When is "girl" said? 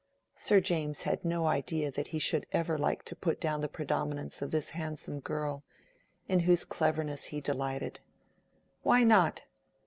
5.19-5.63